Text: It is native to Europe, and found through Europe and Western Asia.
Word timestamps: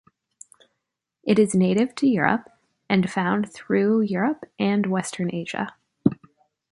It 1.23 1.37
is 1.37 1.53
native 1.53 1.93
to 1.97 2.07
Europe, 2.07 2.47
and 2.89 3.07
found 3.07 3.53
through 3.53 4.01
Europe 4.01 4.45
and 4.57 4.87
Western 4.87 5.29
Asia. 5.31 5.75